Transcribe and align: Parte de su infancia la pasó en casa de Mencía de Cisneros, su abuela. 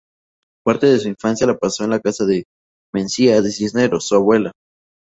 Parte 0.65 0.87
de 0.87 0.97
su 0.97 1.09
infancia 1.09 1.45
la 1.45 1.59
pasó 1.59 1.83
en 1.83 1.99
casa 1.99 2.25
de 2.25 2.45
Mencía 2.91 3.39
de 3.39 3.51
Cisneros, 3.51 4.07
su 4.07 4.15
abuela. 4.15 4.51